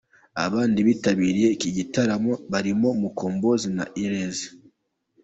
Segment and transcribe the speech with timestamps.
[0.45, 4.37] Abandi bitabiriye iki gitaramo barimo Mukombozi na Ellys.